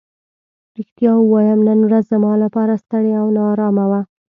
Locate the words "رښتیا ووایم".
0.77-1.59